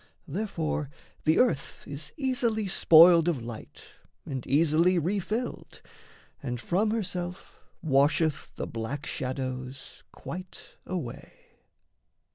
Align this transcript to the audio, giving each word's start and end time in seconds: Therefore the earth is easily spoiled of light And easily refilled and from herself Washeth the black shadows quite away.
Therefore 0.27 0.89
the 1.25 1.37
earth 1.37 1.83
is 1.87 2.11
easily 2.17 2.65
spoiled 2.65 3.27
of 3.27 3.43
light 3.43 3.83
And 4.25 4.47
easily 4.47 4.97
refilled 4.97 5.79
and 6.41 6.59
from 6.59 6.89
herself 6.89 7.59
Washeth 7.83 8.51
the 8.55 8.65
black 8.65 9.05
shadows 9.05 10.01
quite 10.11 10.71
away. 10.87 11.33